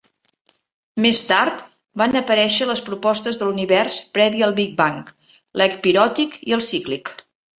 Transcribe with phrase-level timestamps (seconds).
[1.03, 1.59] Més tard,
[2.01, 5.13] van aparèixer les propostes de l'Univers previ al Big Bang,
[5.63, 7.17] l'ecpiròtic i el cíclic.